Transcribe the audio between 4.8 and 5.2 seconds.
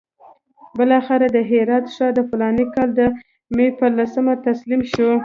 شو.